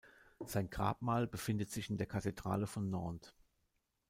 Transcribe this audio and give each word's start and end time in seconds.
Sein 0.47 0.71
Grabmal 0.71 1.27
befindet 1.27 1.69
sich 1.69 1.91
in 1.91 1.97
der 1.99 2.07
Kathedrale 2.07 2.65
von 2.65 2.89
Nantes. 2.89 3.35